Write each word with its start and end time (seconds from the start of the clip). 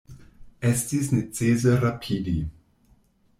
Estis 0.69 1.09
necese 1.17 1.75
rapidi. 1.85 2.35